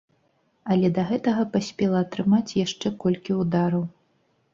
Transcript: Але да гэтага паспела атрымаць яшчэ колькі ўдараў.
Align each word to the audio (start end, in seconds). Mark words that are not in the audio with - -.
Але 0.75 0.87
да 0.95 1.03
гэтага 1.09 1.43
паспела 1.55 1.99
атрымаць 2.05 2.55
яшчэ 2.65 2.87
колькі 3.05 3.37
ўдараў. 3.43 3.83